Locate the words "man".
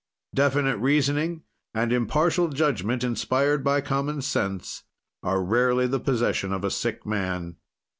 7.05-7.57